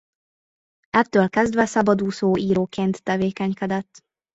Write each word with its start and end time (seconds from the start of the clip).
Ettől 0.89 1.29
kezdve 1.29 1.65
szabadúszó 1.65 2.37
íróként 2.37 3.03
tevékenykedett. 3.03 3.99